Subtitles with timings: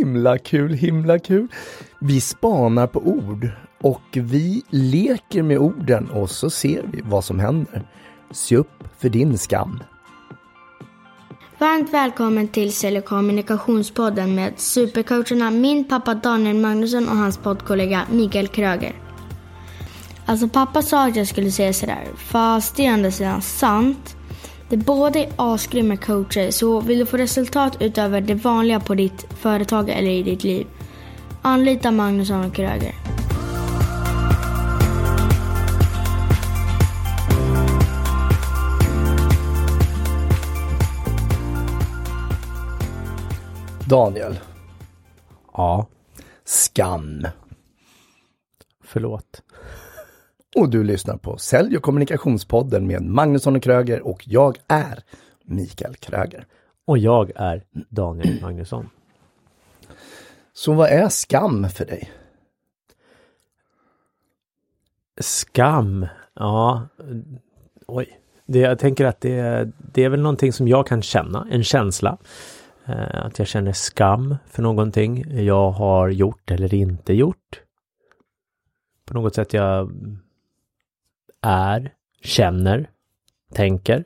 [0.00, 1.48] himla kul, himla kul.
[1.98, 3.48] Vi spanar på ord
[3.80, 7.88] och vi leker med orden och så ser vi vad som händer.
[8.30, 9.82] Se upp för din skam.
[11.58, 18.48] Varmt välkommen till Sälj kommunikationspodden med supercoacherna min pappa Daniel Magnusson och hans poddkollega Mikael
[18.48, 18.94] Kröger.
[20.26, 24.16] Alltså pappa sa att jag skulle säga sådär, fast det är å andra sidan sant.
[24.70, 29.26] Det båda är asgrymma coacher, så vill du få resultat utöver det vanliga på ditt
[29.30, 30.66] företag eller i ditt liv,
[31.42, 32.94] anlita Magnusson och Kröger.
[43.88, 44.38] Daniel,
[45.52, 45.86] Ja,
[46.44, 47.26] skam.
[48.84, 49.42] förlåt.
[50.56, 55.04] Och du lyssnar på Sälj och kommunikationspodden med Magnusson och Kröger och jag är
[55.44, 56.46] Mikael Kröger.
[56.86, 58.90] Och jag är Daniel Magnusson.
[60.52, 62.10] Så vad är skam för dig?
[65.20, 66.88] Skam, ja.
[67.86, 68.16] Oj.
[68.46, 72.18] Det, jag tänker att det, det är väl någonting som jag kan känna, en känsla.
[72.84, 77.62] Eh, att jag känner skam för någonting jag har gjort eller inte gjort.
[79.04, 79.90] På något sätt jag
[81.42, 82.90] är, känner,
[83.54, 84.04] tänker.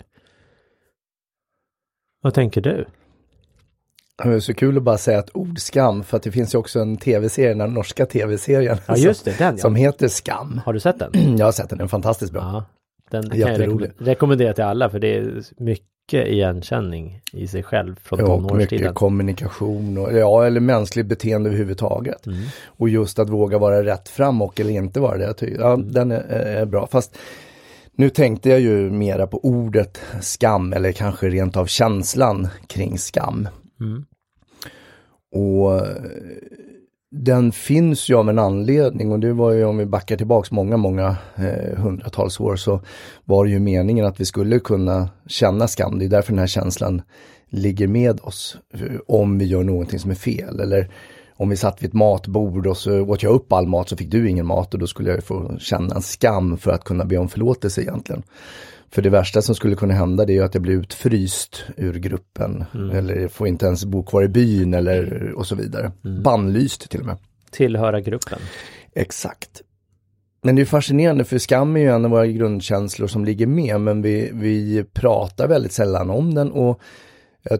[2.20, 2.86] Vad tänker du?
[4.22, 6.58] Det är så kul att bara säga ett ord skam för att det finns ju
[6.58, 8.76] också en tv-serie, den norska tv-serien.
[8.88, 9.58] Ja just det, den ja.
[9.58, 10.60] Som heter Skam.
[10.64, 11.10] Har du sett den?
[11.38, 12.42] Jag har sett den, den är fantastiskt bra.
[12.42, 12.64] Ja,
[13.10, 18.18] den kan jag rekommendera till alla för det är mycket igenkänning i sig själv från
[18.18, 18.58] Ja, tonårstiden.
[18.80, 22.26] mycket kommunikation och ja, eller mänskligt beteende överhuvudtaget.
[22.26, 22.38] Mm.
[22.66, 25.34] Och just att våga vara rätt fram och eller inte vara det.
[25.58, 25.92] Ja, Mm.
[25.92, 26.86] den är, är bra.
[26.86, 27.18] Fast
[27.96, 33.48] nu tänkte jag ju mera på ordet skam eller kanske rent av känslan kring skam.
[33.80, 34.04] Mm.
[35.36, 35.80] Och
[37.16, 40.76] den finns ju av en anledning och det var ju om vi backar tillbaks många,
[40.76, 42.80] många eh, hundratals år så
[43.24, 45.98] var det ju meningen att vi skulle kunna känna skam.
[45.98, 47.02] Det är därför den här känslan
[47.48, 50.60] ligger med oss eh, om vi gör någonting som är fel.
[50.60, 50.90] Eller
[51.36, 54.10] om vi satt vid ett matbord och så åt jag upp all mat så fick
[54.10, 57.04] du ingen mat och då skulle jag ju få känna en skam för att kunna
[57.04, 58.22] be om förlåtelse egentligen.
[58.94, 61.94] För det värsta som skulle kunna hända det är ju att jag blir utfryst ur
[61.94, 62.64] gruppen.
[62.92, 65.92] Eller får inte ens bo kvar i byn eller och så vidare.
[66.24, 67.16] Bannlyst till och med.
[67.50, 68.38] Tillhöra gruppen.
[68.92, 69.62] Exakt.
[70.42, 73.80] Men det är fascinerande för skam är ju en av våra grundkänslor som ligger med
[73.80, 76.80] men vi, vi pratar väldigt sällan om den och
[77.42, 77.58] jag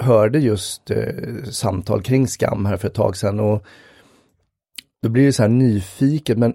[0.00, 3.64] hörde just eh, samtal kring skam här för ett tag sedan och
[5.02, 6.54] då blir det så här nyfiket men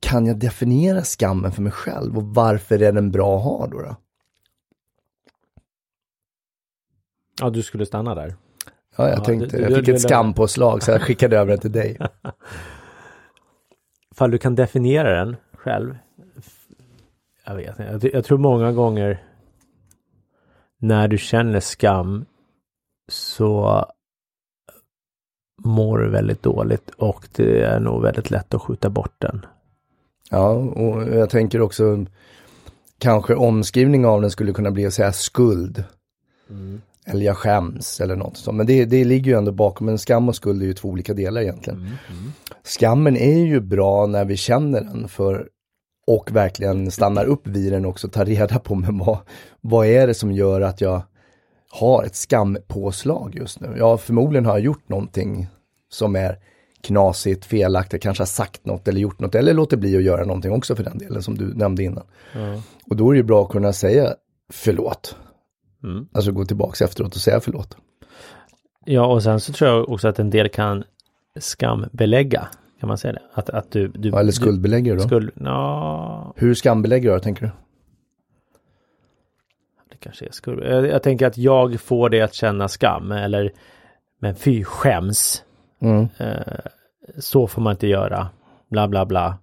[0.00, 3.82] kan jag definiera skammen för mig själv och varför är den bra att ha då?
[3.82, 3.96] då?
[7.40, 8.34] Ja, du skulle stanna där.
[8.96, 11.60] Ja, jag Ja, tänkte, du- jag fick du- ett skampåslag så jag skickade över den
[11.60, 11.98] till dig.
[14.14, 15.98] Fall du kan definiera den själv.
[17.46, 17.82] Jag vet inte.
[17.82, 19.24] Jag, jag tror många gånger
[20.78, 22.24] när du känner skam
[23.08, 23.84] så
[25.64, 29.46] mår du väldigt dåligt och det är nog väldigt lätt att skjuta bort den.
[30.30, 32.06] Ja, och jag tänker också
[32.98, 35.84] kanske omskrivning av den skulle kunna bli att säga skuld.
[37.04, 38.56] Eller jag skäms eller något sånt.
[38.56, 39.86] Men det, det ligger ju ändå bakom.
[39.86, 41.90] Men skam och skuld är ju två olika delar egentligen.
[42.64, 45.48] Skammen är ju bra när vi känner den för
[46.06, 49.18] och verkligen stannar upp vid den också, tar reda på men vad,
[49.60, 51.02] vad är det som gör att jag
[51.70, 53.74] har ett skampåslag just nu?
[53.78, 55.48] Ja, förmodligen har jag gjort någonting
[55.88, 56.38] som är
[56.82, 60.52] knasigt, felaktigt, kanske har sagt något eller gjort något eller låter bli att göra någonting
[60.52, 62.04] också för den delen som du nämnde innan.
[62.90, 64.14] Och då är det ju bra att kunna säga
[64.52, 65.16] förlåt.
[65.84, 66.06] Mm.
[66.12, 67.76] Alltså gå tillbaks efteråt och säga förlåt.
[68.84, 70.84] Ja, och sen så tror jag också att en del kan
[71.40, 72.48] skambelägga.
[72.80, 73.22] Kan man säga det?
[73.34, 75.06] Att, att du, du, Ja, eller skuldbelägger du, då.
[75.06, 77.50] skuld, ja, Hur skambelägger du tänker du?
[79.90, 80.64] det kanske är skuld.
[80.64, 83.52] Jag, jag tänker att jag får det att känna skam eller
[84.18, 85.44] men fy skäms.
[85.80, 86.08] Mm.
[86.18, 86.58] Eh,
[87.18, 88.28] så får man inte göra.
[88.70, 89.38] Bla bla bla.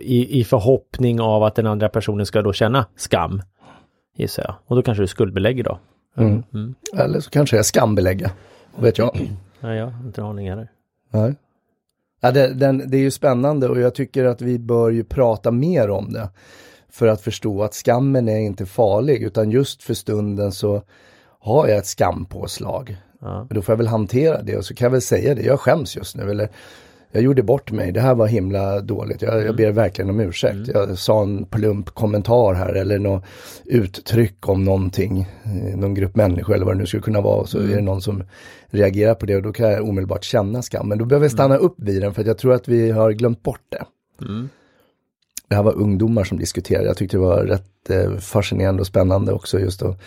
[0.00, 3.42] I, I förhoppning av att den andra personen ska då känna skam.
[4.16, 4.54] Gissar jag.
[4.66, 5.78] Och då kanske du skuldbelägger då.
[6.16, 6.42] Mm.
[6.54, 6.74] Mm.
[6.96, 8.30] Eller så kanske jag skambelägga.
[8.74, 9.30] Vad vet jag.
[9.60, 10.68] Ja, jag har inte en aning heller.
[11.10, 11.34] Nej.
[12.20, 15.50] Ja, det, den, det är ju spännande och jag tycker att vi bör ju prata
[15.50, 16.30] mer om det.
[16.88, 20.82] För att förstå att skammen är inte farlig utan just för stunden så
[21.40, 22.96] har jag ett skampåslag.
[23.20, 23.46] Ja.
[23.50, 25.96] Då får jag väl hantera det och så kan jag väl säga det, jag skäms
[25.96, 26.48] just nu eller
[27.12, 29.22] Jag gjorde bort mig, det här var himla dåligt.
[29.22, 30.68] Jag, jag ber verkligen om ursäkt.
[30.74, 33.24] Jag sa en plump kommentar här eller något
[33.64, 37.46] uttryck om någonting, eh, någon grupp människor eller vad det nu skulle kunna vara.
[37.46, 38.24] Så är det någon som
[38.70, 40.88] reagerar på det och då kan jag omedelbart känna skam.
[40.88, 43.12] Men då behöver jag stanna upp vid den för att jag tror att vi har
[43.12, 43.84] glömt bort det.
[45.48, 46.86] Det här var ungdomar som diskuterade.
[46.86, 50.00] Jag tyckte det var rätt eh, fascinerande och spännande också just att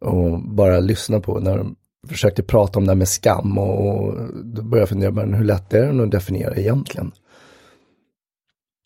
[0.00, 1.76] och bara lyssna på när de
[2.08, 4.14] försökte prata om det här med skam och,
[4.44, 7.12] då började jag fundera, men hur lätt är det att definiera egentligen?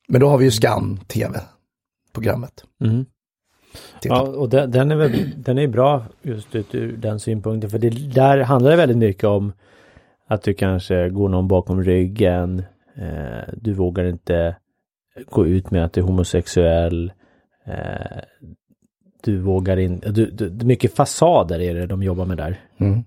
[0.08, 2.64] Men då har vi ju Skam, tv-programmet.
[2.84, 3.04] Mm.
[4.02, 7.70] Ja, och den, den är väl, den är bra just ut ur den synpunkten.
[7.70, 9.52] För det, där handlar det väldigt mycket om
[10.26, 12.62] att du kanske går någon bakom ryggen.
[12.96, 14.56] Eh, du vågar inte
[15.30, 17.12] gå ut med att du är homosexuell.
[17.64, 18.22] Eh,
[19.22, 22.60] du vågar inte, du, du, mycket fasader är det de jobbar med där.
[22.78, 23.04] Mm.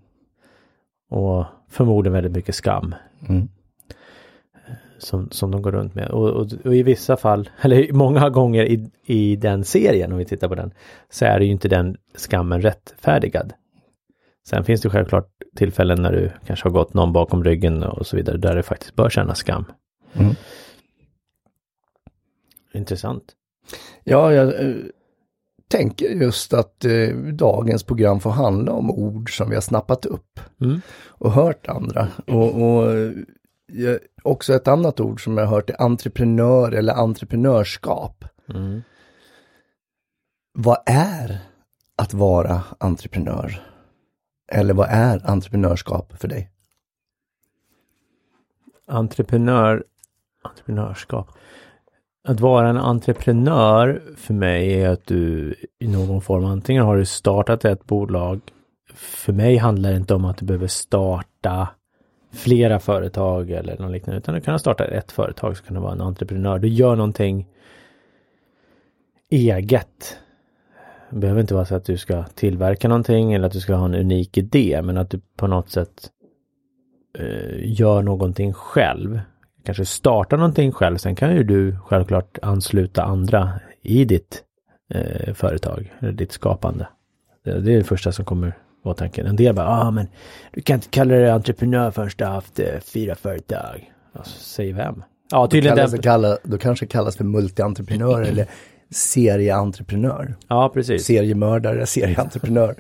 [1.10, 2.96] Och förmodligen väldigt mycket skam.
[3.30, 3.50] Mm.
[4.98, 6.10] Som, som de går runt med.
[6.10, 10.26] Och, och, och i vissa fall, eller många gånger i, i den serien, om vi
[10.26, 10.74] tittar på den,
[11.10, 13.54] så är det ju inte den skammen rättfärdigad.
[14.48, 18.16] Sen finns det självklart tillfällen när du kanske har gått någon bakom ryggen och så
[18.18, 19.66] vidare, där det faktiskt bör kännas skam.
[20.14, 20.36] Mm.
[22.74, 23.24] Intressant.
[24.04, 24.76] Ja, jag eh,
[25.72, 30.40] tänker just att eh, dagens program får handla om ord som vi har snappat upp
[30.62, 30.82] Mm.
[31.08, 32.08] och hört andra.
[32.28, 33.12] Och, och eh,
[33.68, 38.26] jag- också ett annat ord som jag har hört är entreprenör eller entreprenörskap.
[38.54, 38.82] Mm.
[40.54, 41.40] Vad är
[41.96, 43.68] att vara entreprenör?
[44.52, 46.52] Eller vad är entreprenörskap för dig?
[48.88, 49.84] Entreprenör,
[50.44, 51.30] entreprenörskap.
[52.24, 57.06] Att vara en entreprenör för mig är att du i någon form, antingen har du
[57.06, 58.42] startat ett bolag.
[58.94, 61.68] För mig handlar det inte om att du behöver starta
[62.34, 65.92] flera företag eller något liknande, utan du kan starta ett företag så kan du vara
[65.92, 66.60] en entreprenör.
[66.60, 67.48] Du gör någonting
[69.30, 70.18] eget.
[71.10, 73.86] Det behöver inte vara så att du ska tillverka någonting eller att du ska ha
[73.86, 76.10] en unik idé, men att du på något sätt
[77.20, 79.20] eh, gör någonting själv.
[79.64, 84.44] Kanske startar någonting själv, sen kan ju du självklart ansluta andra i ditt
[84.94, 86.88] eh, företag, eller ditt skapande.
[87.46, 89.26] Det, det är det första som kommer vara tanken.
[89.26, 90.08] En del bara, ah, men
[90.54, 93.92] du kan inte kalla dig entreprenör förrän du har haft eh, fyra företag.
[94.14, 95.04] Alltså, säg vem?
[95.32, 95.98] Ja, tydligen Kallas den.
[95.98, 98.46] det kalla, då kanske det kallas för multientreprenör eller
[98.90, 100.36] serieentreprenör.
[100.48, 101.06] Ja, precis.
[101.06, 102.76] Seriemördare, serieentreprenör.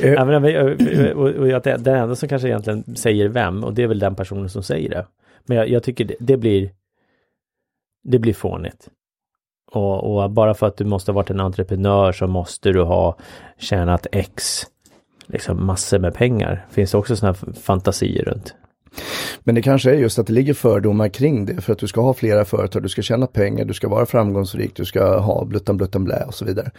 [0.00, 3.74] Eh, Ja, men, och, och, och jag- den enda som kanske egentligen säger vem, och
[3.74, 5.06] det är väl den personen som säger det.
[5.46, 6.70] Men jag, jag tycker det, det blir
[8.02, 8.88] det blir fånigt.
[9.72, 13.16] Och, och bara för att du måste ha varit en entreprenör så måste du ha
[13.58, 14.62] tjänat X,
[15.26, 16.66] liksom massor med pengar.
[16.70, 18.54] Finns det också sådana fantasier runt?
[19.40, 22.00] Men det kanske är just att det ligger fördomar kring det för att du ska
[22.00, 25.76] ha flera företag, du ska tjäna pengar, du ska vara framgångsrik, du ska ha bluttan
[25.76, 26.70] bluttan blä och så vidare.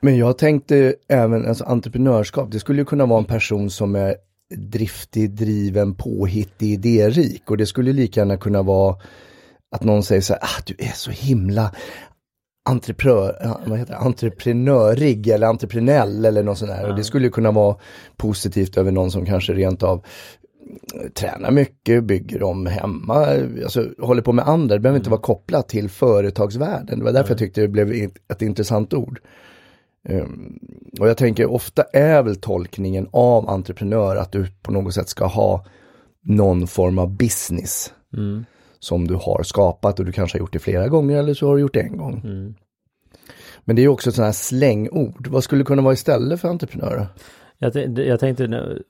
[0.00, 4.16] Men jag tänkte även, alltså entreprenörskap, det skulle ju kunna vara en person som är
[4.54, 8.96] driftig, driven, påhittig, idérik och det skulle lika gärna kunna vara
[9.76, 11.74] att någon säger så här, ah, du är så himla
[12.68, 13.98] entreprenör, vad heter det?
[13.98, 16.88] entreprenörig eller entreprenell eller något sånt där.
[16.90, 17.76] Och det skulle kunna vara
[18.16, 20.04] positivt över någon som kanske rent av
[21.14, 23.26] tränar mycket, bygger om hemma,
[23.64, 24.74] alltså håller på med andra.
[24.74, 26.98] Det behöver inte vara kopplat till företagsvärlden.
[26.98, 29.20] Det var därför jag tyckte det blev ett intressant ord.
[30.08, 30.58] Um,
[31.00, 35.26] och jag tänker ofta är väl tolkningen av entreprenör att du på något sätt ska
[35.26, 35.64] ha
[36.22, 38.44] någon form av business Mm.
[38.78, 41.54] som du har skapat och du kanske har gjort det flera gånger eller så har
[41.54, 42.20] du gjort det en gång.
[42.24, 42.54] Mm.
[43.64, 45.26] Men det är ju också ett sådant här slängord.
[45.26, 47.06] Vad skulle kunna vara istället för entreprenör?
[47.58, 48.44] Jag, jag tänkte,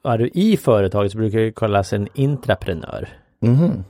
[0.04, 3.08] är du i företaget så brukar det kallas en intraprenör.
[3.40, 3.84] Mhm.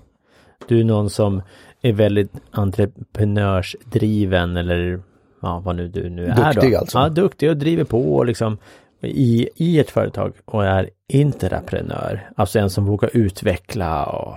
[0.69, 1.43] Du är någon som
[1.83, 5.03] är väldigt entreprenörsdriven eller
[5.45, 6.79] ja, vad nu du nu är Duktig då.
[6.79, 6.99] alltså.
[6.99, 8.59] Ja, duktig och driver på och liksom
[9.01, 12.31] i, i ett företag och är intraprenör.
[12.37, 14.35] Alltså en som vågar utveckla och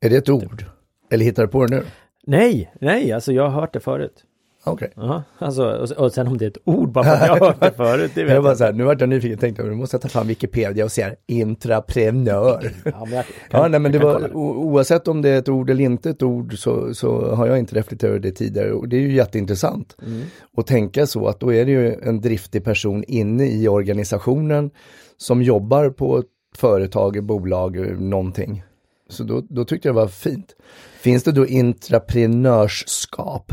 [0.00, 0.64] Är det ett ord?
[1.10, 1.84] Eller hittar du på det nu?
[2.26, 4.24] Nej, nej, alltså jag har hört det förut.
[4.64, 4.92] Okej.
[4.96, 7.46] Ja, alltså, och, och sen om det är ett ord bara för att jag har
[7.46, 9.74] hört det förut, det vet Jag bara så här, nu vart jag nyfiken, tänkte nu
[9.74, 12.72] måste jag ta fram Wikipedia och se intraprenör.
[12.84, 15.70] Ja, men jag kan- Ja, nej, men det var, oavsett om det är ett ord
[15.70, 18.96] eller inte ett ord så, så har jag inte reflekterat över det tidigare och det
[18.96, 19.96] är ju jätteintressant.
[20.06, 20.22] Mm.
[20.56, 24.70] Och tänka så att då är det ju en driftig person inne i organisationen
[25.16, 28.62] som jobbar på ett företag, bolag, någonting.
[29.10, 30.56] Så då, då tyckte jag det var fint.
[31.00, 33.52] Finns det då intraprenörskap?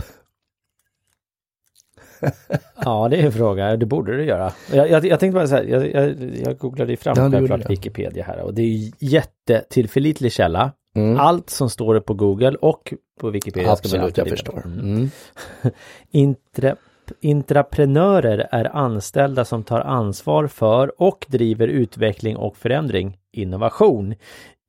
[2.86, 3.78] Ja, det är en fråga.
[3.78, 4.52] Det borde det göra.
[4.74, 7.48] Jag, jag, jag tänkte bara så här, jag, jag, jag googlade ju fram Ja, du
[7.48, 7.70] självklart.
[7.72, 10.72] Wikipedia här och det är ju jättetillförlitlig källa.
[10.96, 11.20] Mm.
[11.20, 13.64] Allt som står det på Google och på Wikipedia.
[13.64, 14.54] ska Absolut, alltid jag förstår.
[14.62, 14.68] på.
[14.70, 15.10] Mm.
[16.12, 16.76] Intra,
[17.22, 24.16] intraprenörer är anställda som tar ansvar för och driver utveckling och förändring, innovation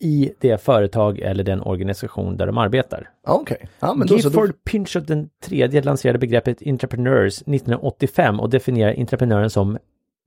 [0.00, 3.10] i det företag eller den organisation där de arbetar.
[3.26, 9.50] Okej, ja, men då, Gifford Pinchot den tredje lanserade begreppet entrepreneurs 1985 och definierar entreprenören
[9.50, 9.78] som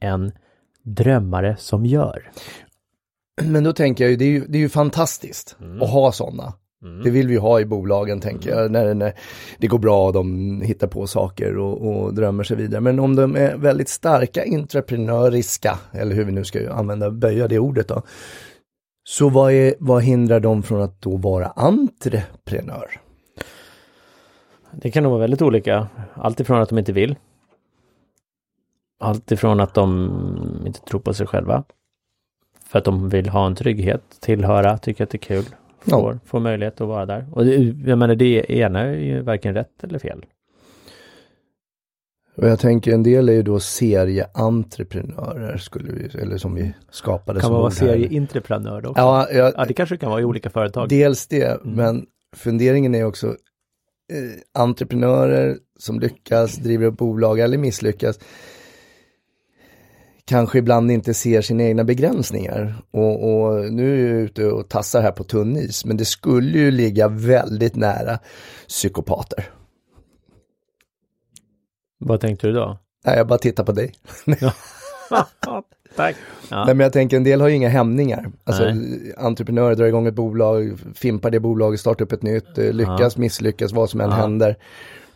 [0.01, 0.31] en
[0.83, 2.31] drömmare som gör.
[3.43, 5.81] men då tänker jag ju, det är ju, det är ju fantastiskt Mm.
[5.81, 6.53] att ha sådana.
[7.03, 9.13] Det vill vi ha i bolagen tänker jag, när, när
[9.57, 12.81] det går bra och de hittar på saker och, och drömmer sig vidare.
[12.81, 17.59] Men om de är väldigt starka entreprenöriska, eller hur vi nu ska använda, böja det
[17.59, 18.01] ordet då.
[19.03, 23.01] Så vad, är, vad hindrar dem från att då vara entreprenör?
[24.71, 25.87] Det kan nog vara väldigt olika.
[26.13, 27.15] Allt ifrån att de inte vill.
[28.99, 31.63] Allt ifrån att de inte tror på sig själva.
[32.65, 35.45] För att de vill ha en trygghet, tillhöra, tycker att det är kul.
[35.85, 35.99] Ja.
[35.99, 37.25] Får, får möjlighet att vara där.
[37.31, 37.55] Och det,
[37.85, 40.25] jag menar det ena är ju varken rätt eller fel.
[42.35, 47.39] Och jag tänker en del är ju då serieentreprenörer, skulle vi, eller som vi skapade
[47.39, 49.01] Kan man vara serieentreprenör också?
[49.01, 50.89] Ja, jag, Ja, det kanske kan vara i olika företag.
[50.89, 52.05] Dels det, men
[52.35, 58.19] funderingen är också eh, entreprenörer som lyckas, driver upp bolag eller misslyckas
[60.29, 62.75] kanske ibland inte ser sina egna begränsningar.
[62.91, 66.57] Och, och nu är jag ute och tassar här på tunn is, men det skulle
[66.57, 68.19] ju ligga väldigt nära
[68.67, 69.49] psykopater.
[71.99, 72.79] Vad tänkte du då?
[73.05, 73.93] Nej, jag bara tittar på dig.
[75.95, 76.15] Tack.
[76.49, 76.65] Ja.
[76.65, 78.31] Nej, men jag tänker en del har ju inga hämningar.
[78.43, 79.13] Alltså Nej.
[79.17, 83.71] entreprenörer drar igång ett bolag, fimpar det bolaget, startar upp ett nytt, eh, lyckas, misslyckas,
[83.71, 84.15] vad som än Ja.
[84.15, 84.55] händer.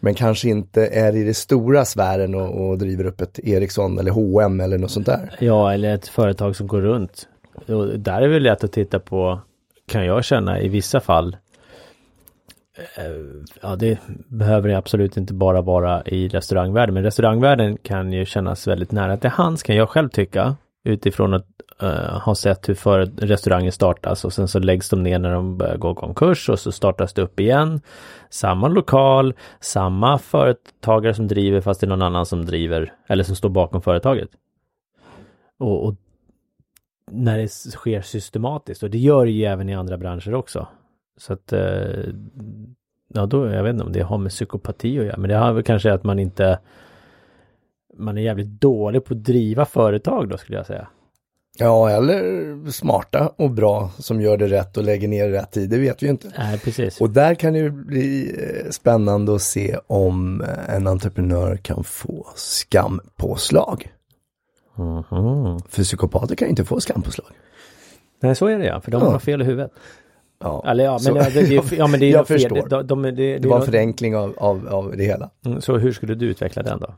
[0.04, 4.12] Men kanske inte är i det stora sfären och, och driver upp ett Ericsson eller
[4.12, 5.36] H&M eller något sånt där.
[5.40, 7.28] Ja, eller ett företag som går runt.
[7.68, 9.40] Och där är det väl lätt att titta på,
[9.88, 11.38] kan jag känna i vissa fall.
[12.98, 13.04] Eh,
[13.62, 18.68] ja, det behöver det absolut inte bara vara i restaurangvärlden, men restaurangvärlden kan ju kännas
[18.68, 21.48] väldigt nära till hands, kan jag själv tycka, utifrån att
[21.84, 25.58] uh, ha sett hur för restauranger startas och sen så läggs de ner när de
[25.58, 27.82] börjar gå konkurs och så startas det upp igen.
[28.30, 33.36] Samma lokal, samma företagare som driver fast det är någon annan som driver eller som
[33.36, 34.30] står bakom företaget.
[35.60, 35.96] Och, och
[37.12, 40.68] när det sker systematiskt och det gör det ju även i andra branscher också.
[41.18, 42.14] Så att uh,
[43.14, 45.54] ja då, jag vet inte om det har med psykopati att göra, men det har
[45.54, 46.60] väl kanske att man inte
[47.98, 50.88] man är jävligt dålig på att driva företag då skulle jag säga.
[51.58, 55.78] Ja, eller smarta och bra som gör det rätt och lägger ner rätt tid, det
[55.78, 56.32] vet vi ju inte.
[56.38, 57.02] Nej, precis.
[57.02, 58.36] Och där kan det bli
[58.66, 63.92] eh, spännande att se om eh, en entreprenör kan få skampåslag.
[64.76, 65.60] Mhm.
[65.70, 67.28] För psykopater kan ju inte få skampåslag.
[68.22, 69.10] Nej, så är det ja, för de Ja.
[69.12, 69.72] har fel i huvudet.
[70.40, 72.40] Ja, Eller ja, men, Så- det, det, är- ja, men det är Jag något fel.
[72.40, 72.68] förstår.
[72.70, 75.30] De, de, det, det, var en förenkling av, av, av det hela.
[75.46, 76.94] Mm, Så hur skulle du utveckla den då?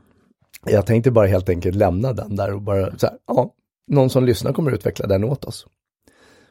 [0.66, 3.54] Jag tänkte bara helt enkelt lämna den där och bara så här, ja,
[3.86, 5.66] någon som lyssnar kommer utveckla den åt oss.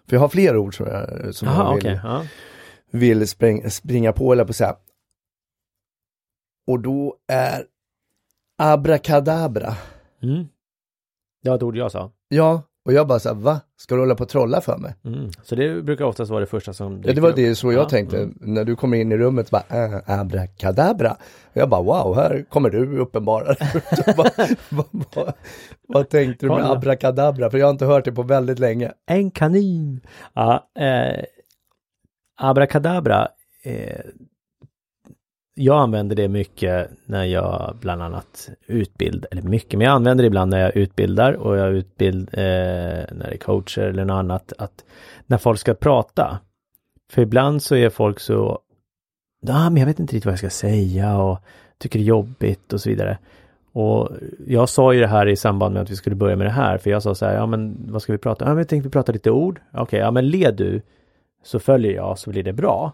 [0.07, 1.99] För jag har fler ord som jag, som Jaha, jag vill.
[2.03, 2.25] Ja.
[2.91, 4.75] vill spring, springa på, eller på att säga.
[6.67, 7.65] Och då är
[8.57, 9.73] abracadabra.
[10.21, 10.47] Mm.
[11.43, 12.11] Det var ett ord jag sa.
[12.27, 13.61] Ja, och jag bara så här, va?
[13.77, 14.95] Ska du hålla på och trolla för mig?
[15.05, 15.29] Mm.
[15.43, 17.35] Så det brukar oftast vara det första som Ja, dyker det var upp.
[17.35, 18.17] det så jag Ja, tänkte.
[18.17, 18.37] mm.
[18.41, 21.11] När du kommer in i rummet, bara äh, abracadabra.
[21.45, 23.55] Och jag bara wow, här kommer du uppenbara.
[24.17, 24.31] vad,
[24.69, 25.33] vad, vad,
[25.87, 26.71] vad tänkte du med Kolla.
[26.75, 27.49] abracadabra?
[27.49, 28.91] För jag har inte hört det på väldigt länge.
[29.05, 30.01] En kanin!
[30.33, 31.23] Ja, eh,
[32.37, 33.27] abracadabra.
[33.63, 33.99] Eh,
[35.57, 40.27] jag använder det mycket när jag bland annat utbildar, eller mycket, men jag använder det
[40.27, 44.53] ibland när jag utbildar och jag utbildar eh, när det är coacher eller något annat,
[44.57, 44.85] att
[45.25, 46.39] när folk ska prata.
[47.11, 48.59] För ibland så är folk så,
[49.41, 51.39] ja men jag vet inte riktigt vad jag ska säga och
[51.77, 53.17] tycker det är jobbigt och så vidare.
[53.71, 54.09] Och
[54.47, 56.77] jag sa ju det här i samband med att vi skulle börja med det här,
[56.77, 58.49] för jag sa så här, ja men vad ska vi prata om?
[58.49, 59.61] Ja, men jag tänkte vi prata lite ord.
[59.73, 60.81] Okej, ja men led du,
[61.43, 62.93] så följer jag så blir det bra.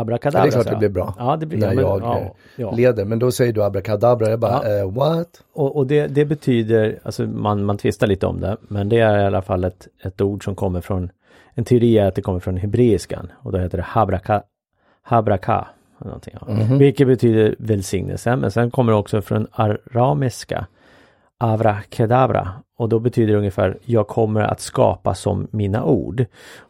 [0.00, 0.40] Abracadabra.
[0.40, 2.26] Ja, det är klart det blir bra Ja, det blir när men, jag, ja, eh,
[2.56, 2.72] ja.
[2.72, 4.30] Leder, men då säger du abracadabra.
[4.30, 4.78] Jag bara, Ja.
[4.78, 5.42] eh, what?
[5.54, 9.22] Och, och det, det betyder, alltså man, man tvistar lite om det, men det är
[9.22, 11.10] i alla fall ett, ett ord som kommer från,
[11.54, 14.42] en teori är att det kommer från hebreiskan och då heter det habraka,
[15.02, 15.66] habraka.
[16.04, 16.76] Någonting, ja.
[16.78, 20.66] Vilket betyder välsignelse, men sen kommer det också från aramiska,
[21.42, 26.24] avrakedavra, och då betyder det ungefär jag kommer att skapa som mina ord.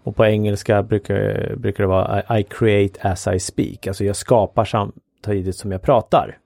[0.05, 4.65] Och på engelska brukar, brukar det vara I, create as I speak, alltså jag skapar
[4.65, 6.39] samtidigt som jag pratar.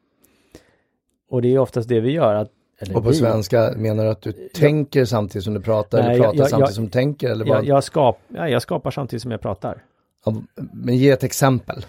[1.30, 2.34] Och det är oftast det vi gör.
[2.34, 2.50] Att,
[2.94, 3.14] Och på vi.
[3.14, 6.48] svenska menar du att du tänker samtidigt som du pratar Nej, eller jag- pratar jag-
[6.50, 7.56] samtidigt jag- som du tänker eller vad?
[7.58, 9.82] Jag, jag, skap, ja, jag skapar samtidigt som jag pratar.
[10.24, 10.34] Ja,
[10.72, 11.84] Men ge ett exempel.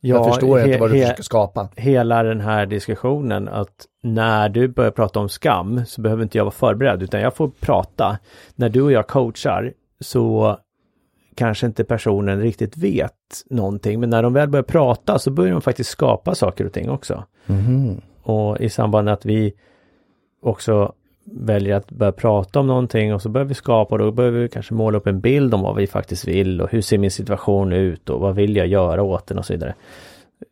[0.00, 1.68] Ja, jag förstår he- inte vad du försöker skapa.
[1.76, 6.44] hela den här diskussionen att när du börjar prata om skam så behöver inte jag
[6.44, 8.18] vara förberedd utan jag får prata.
[8.54, 10.56] När du och jag coachar så
[11.34, 13.12] kanske inte personen riktigt vet
[13.50, 16.90] någonting men när de väl börjar prata så börjar de faktiskt skapa saker och ting
[16.90, 17.24] också.
[17.46, 18.00] Mhm.
[18.22, 19.52] Och i samband med att vi
[20.42, 20.92] också
[21.24, 24.48] väljer att börja prata om någonting och så börjar vi skapa och då börjar vi
[24.48, 27.72] kanske måla upp en bild om vad vi faktiskt vill och hur ser min situation
[27.72, 29.74] ut och vad vill jag göra åt den och så vidare.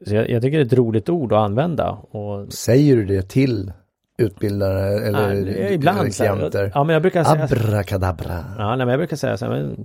[0.07, 1.91] Så jag, jag tycker det är ett roligt ord att använda.
[1.91, 3.73] Och, Säger du det till
[4.19, 6.73] utbildare eller, eller ibland här, klienter?
[6.75, 8.45] Ja men jag brukar säga Abrakadabra.
[8.59, 9.77] Ja, nej, men jag brukar säga så här,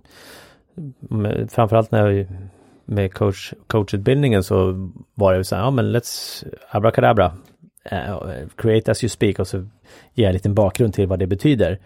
[0.99, 2.27] men, framförallt när jag
[2.85, 7.31] med coach, coachutbildningen så var det så här, ja men let's abracadabra,
[7.91, 9.67] uh, create as you speak och så ger
[10.13, 11.79] jag en liten bakgrund till vad det betyder.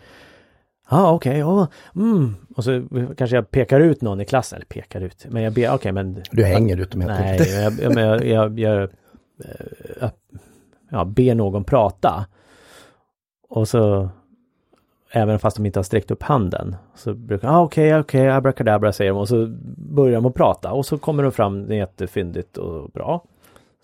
[0.90, 2.36] Ja ah, okej, okay, mm.
[2.56, 2.88] och så
[3.18, 5.92] kanske jag pekar ut någon i klassen, eller pekar ut, men jag ber, okej okay,
[5.92, 7.52] men Du hänger ut dem helt Nej, enkelt.
[7.52, 8.84] jag, jag, men jag, jag, jag,
[10.02, 10.10] eh,
[10.90, 12.26] ja, ber någon prata.
[13.50, 14.10] Och så,
[15.12, 19.12] även fast de inte har sträckt upp handen, så brukar ah, okej, okej, abracadabra säger
[19.12, 23.24] de och så börjar de att prata och så kommer de fram jättefyndigt och bra.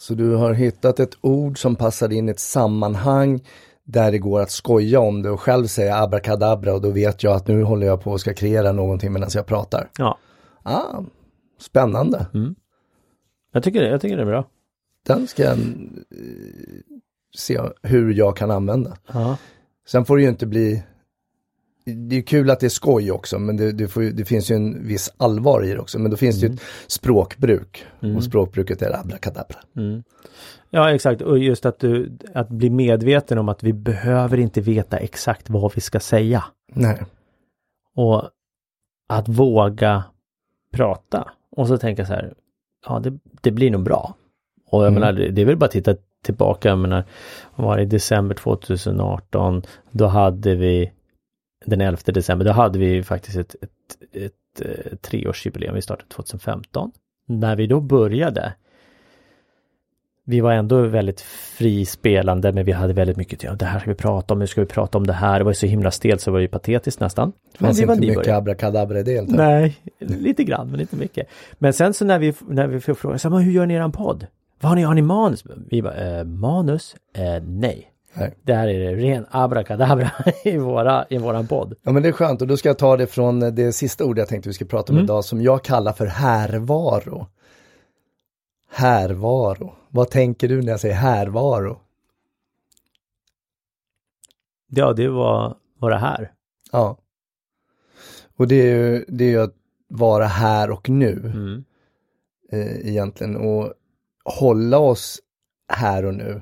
[0.03, 3.41] Så du har hittat ett ord som passar in i ett sammanhang
[3.83, 7.33] där det går att skoja om det och själv säga abrakadabra och då vet jag
[7.35, 9.89] att nu håller jag på och ska kreera någonting medan jag pratar.
[9.97, 10.17] Ja,
[10.63, 11.03] Ah,
[11.59, 12.25] spännande.
[13.53, 14.45] jag tycker, det- jag tycker det är bra.
[15.07, 15.57] Den ska jag eh,
[17.37, 18.97] se hur jag kan använda.
[19.13, 19.37] Ja,
[19.87, 20.83] Sen får det ju inte bli
[21.85, 24.55] det är kul att det är skoj också, men det, det, får, det finns ju
[24.55, 25.99] en viss allvar i det också.
[25.99, 27.85] Men då finns det ju ett språkbruk.
[28.17, 29.57] Och språkbruket är abrakadabra.
[30.69, 34.97] ja exakt, och just att du, att bli medveten om att vi behöver inte veta
[34.97, 36.43] exakt vad vi ska säga.
[36.73, 37.03] Nej.
[37.95, 38.29] Och
[39.09, 40.03] att våga
[40.73, 41.31] prata.
[41.55, 42.33] Och så tänka så här,
[42.87, 44.15] ja det, det blir nog bra.
[44.69, 44.99] Och jag Mm.
[45.01, 47.03] menar, det är väl bara att titta tillbaka, jag menar,
[47.55, 49.61] var det i december 2018,
[49.91, 50.91] då hade vi
[51.65, 53.71] den 11 december, då hade vi faktiskt ett, ett,
[54.15, 56.91] ett, eh, treårsjubileum, vi startade 2015.
[57.25, 58.53] När vi då började,
[60.25, 63.95] vi var ändå väldigt frispelande, men vi hade väldigt mycket, ja det här ska vi
[63.95, 66.29] prata om, nu ska vi prata om det här, det var så himla stelt så
[66.29, 67.31] det var ju patetiskt nästan.
[67.51, 69.15] Det fanns vi var inte mycket abrakadabra i det.
[69.15, 69.35] Inte?
[69.35, 71.27] Nej, lite grann, men inte mycket.
[71.53, 73.73] Men sen så när vi, när vi får fråga, så här, "Men hur gör ni
[73.73, 74.27] eran podd?
[74.61, 75.43] Vad har ni, har ni manus?
[75.69, 76.95] Vi bara, eh, manus?
[77.15, 77.92] Eh, nej.
[78.13, 78.33] Nej.
[78.41, 80.11] Det här är ren abrakadabra
[80.43, 81.73] i, våra, i våran podd.
[81.83, 84.21] Ja men det är skönt och då ska jag ta det från det sista ordet
[84.21, 87.27] jag tänkte vi ska prata om idag som jag kallar för härvaro.
[88.69, 89.75] Härvaro.
[89.89, 91.79] Vad tänker du när jag säger härvaro?
[94.67, 96.31] Ja, det var, var det här.
[96.71, 96.97] Ja.
[98.37, 99.55] Och det är ju, det är ju att
[99.87, 101.63] vara här och nu Mm.
[102.51, 103.73] eh, egentligen och
[104.25, 105.19] hålla oss
[105.67, 106.41] här och nu.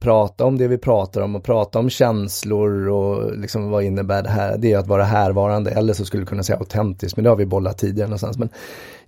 [0.00, 4.28] Prata om det vi pratar om och prata om känslor och liksom vad innebär det
[4.28, 4.58] här?
[4.58, 7.36] Det är att vara härvarande eller så skulle du kunna säga autentisk men det har
[7.36, 8.38] vi bollat tidigare någonstans.
[8.38, 8.48] Men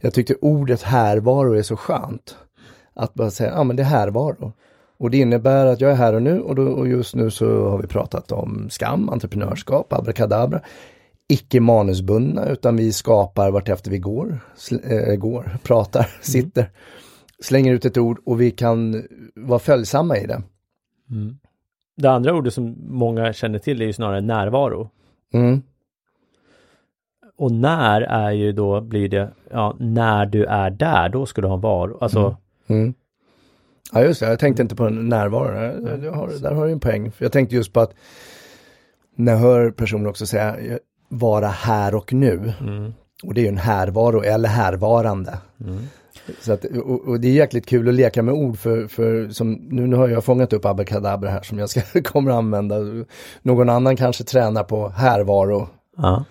[0.01, 2.37] jag tyckte ordet härvaro är så skönt.
[2.95, 4.53] Att bara säga, ja men det är härvaro.
[4.99, 7.69] Och det innebär att jag är här och nu och, då, och just nu så
[7.71, 10.61] har vi pratat om skam, entreprenörskap, abrakadabra.
[11.29, 14.39] Icke manusbundna utan vi skapar vartefter vi går,
[14.85, 16.71] äh, går, pratar, sitter.
[17.43, 20.43] Slänger ut ett ord och vi kan vara följsamma i det.
[21.97, 24.91] Det andra ordet som många känner till är ju snarare närvaro.
[25.33, 25.63] Mm.
[27.37, 31.49] Och när är ju då, blir det, ja, när du är där, då ska du
[31.49, 31.99] ha varo.
[32.01, 32.95] Alltså, Mm.
[33.93, 35.53] Ja just det, jag tänkte inte på närvaro.
[35.53, 37.13] Där, har, där har du en poäng.
[37.13, 37.95] För jag tänkte just på att
[39.17, 40.57] när jag hör personer också säga
[41.09, 42.53] vara här och nu.
[43.23, 45.39] Och det är ju en härvaro eller härvarande.
[46.41, 49.53] Så att, och, och det är jäkligt kul att leka med ord för, för som,
[49.53, 52.77] nu, nu har jag fångat upp abrakadabra här som jag ska, kommer att använda.
[53.43, 55.69] Någon annan kanske tränar på härvaro.
[55.97, 56.25] Ja.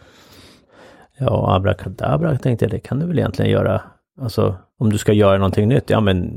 [1.17, 3.81] Ja, abrakadabra tänkte jag, det kan du väl egentligen göra.
[4.21, 6.29] Alltså, om du ska göra någonting nytt, ja men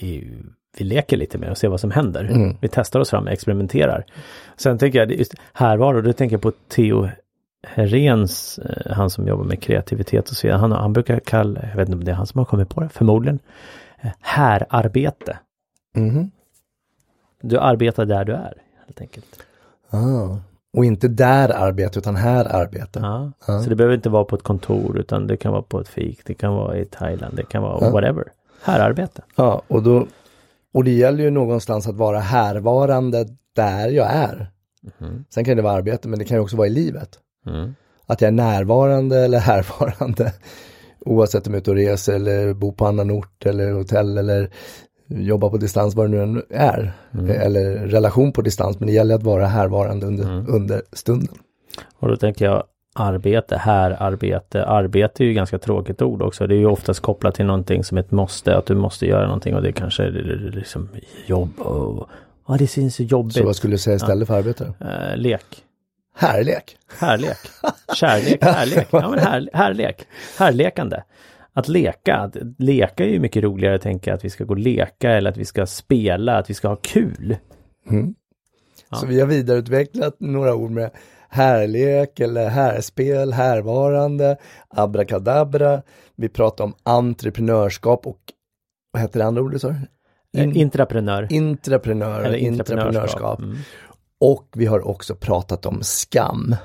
[0.00, 0.34] vi,
[0.78, 2.56] vi leker lite med och ser vad som händer.
[2.60, 4.04] Vi testar oss fram, experimenterar.
[4.56, 7.08] Sen tänker jag, just härvaro, då tänker jag på Theo
[7.66, 10.58] Herens, eh, han som jobbar med kreativitet och så vidare.
[10.58, 12.80] Han, han brukar kalla, jag vet inte om det är han som har kommit på
[12.80, 13.38] det, förmodligen,
[14.00, 15.38] eh, härarbete.
[15.94, 16.30] Mhm.
[17.42, 18.54] Du arbetar där du är,
[18.86, 19.42] helt enkelt.
[19.90, 20.36] Ah.
[20.76, 23.00] Och inte där arbete utan här arbete.
[23.02, 25.88] Ja, så det behöver inte vara på ett kontor utan det kan vara på ett
[25.88, 28.24] fik, det kan vara i Thailand, det kan vara whatever.
[28.62, 29.22] Härarbete.
[29.36, 30.06] Ja, och, då,
[30.74, 34.50] och det gäller ju någonstans att vara härvarande där jag är.
[35.30, 37.18] Sen kan det vara arbete, men det kan ju också vara i livet.
[37.48, 37.74] Mm.
[38.06, 40.32] Att jag är närvarande eller härvarande.
[41.00, 44.50] Oavsett om jag är ute och reser eller bor på annan ort eller hotell eller
[45.06, 46.92] jobbar på distans, vad det nu än är.
[47.14, 47.30] Mm.
[47.30, 50.44] Eller relation på distans, men det gäller att vara härvarande under, Mm.
[50.48, 51.34] under stunden.
[51.98, 54.64] Och då tänker jag arbete, här arbete.
[54.64, 56.46] Arbete är ju ganska tråkigt ord också.
[56.46, 59.54] Det är ju oftast kopplat till någonting som ett måste, att du måste göra någonting
[59.54, 60.88] och det kanske är liksom
[61.26, 62.08] jobb och
[62.48, 63.34] ja, det syns så jobbigt.
[63.34, 64.72] Så vad skulle du säga istället för arbete?
[64.80, 65.44] Eh, lek.
[66.18, 66.76] Härlek.
[66.98, 67.38] Härlek.
[67.94, 68.88] Kärlek, härlek.
[68.90, 70.06] Ja men här, härlek.
[70.38, 71.02] Härlekande.
[71.52, 74.58] Att leka, att leka är ju mycket roligare tänker jag att vi ska gå och
[74.58, 77.36] leka eller att vi ska spela, att vi ska ha kul.
[77.90, 78.14] Mm.
[78.90, 78.96] Ja.
[78.96, 80.90] Så vi har vidareutvecklat några ord med
[81.28, 84.36] härlek eller härspel, härvarande,
[84.68, 85.82] abrakadabra.
[86.16, 88.18] Vi pratar om entreprenörskap och
[88.92, 89.74] vad heter det andra ordet sa du?
[90.32, 91.26] In- In, intraprenör.
[91.30, 92.88] Intraprenör, eller intraprenörskap.
[92.88, 93.38] intraprenörskap.
[93.40, 93.56] Mm.
[94.20, 96.56] Och vi har också pratat om skam.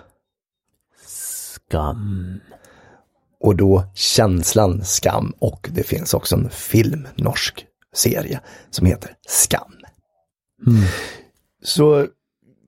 [1.06, 2.40] Skam.
[3.40, 8.40] Och då känslan skam och det finns också en film, norsk serie
[8.70, 9.74] som heter Skam.
[11.64, 12.08] Så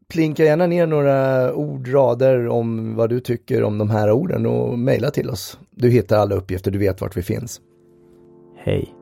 [0.10, 4.80] plinka gärna ner några ord, rader om vad du tycker om de här orden och
[4.80, 5.60] mejla till oss.
[5.72, 7.62] Du hittar alla uppgifter, du vet vart vi finns.
[8.58, 8.96] Hej.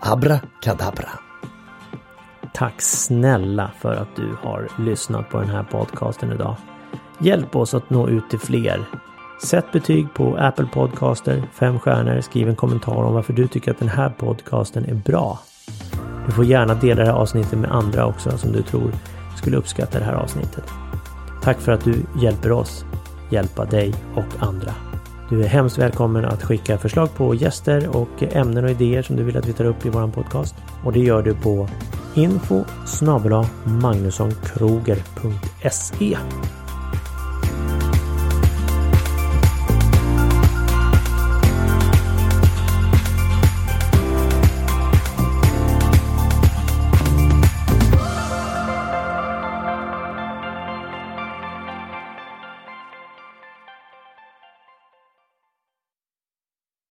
[0.00, 1.27] Abrakadabra.
[2.54, 6.56] Tack snälla för att du har lyssnat på den här podcasten idag.
[7.18, 8.84] Hjälp oss att nå ut till fler.
[9.44, 13.78] Sätt betyg på Apple Podcaster, fem stjärnor, skriv en kommentar om varför du tycker att
[13.78, 15.38] den här podcasten är bra.
[16.26, 18.92] Du får gärna dela det här avsnittet med andra också som du tror
[19.36, 20.64] skulle uppskatta det här avsnittet.
[21.42, 22.84] Tack för att du hjälper oss
[23.30, 24.74] hjälpa dig och andra.
[25.30, 29.22] Du är hemskt välkommen att skicka förslag på gäster och ämnen och idéer som du
[29.22, 30.54] vill att vi tar upp i våran podcast.
[30.84, 31.68] Och det gör du på
[32.18, 32.64] info
[33.82, 36.57] magnussonkroger.se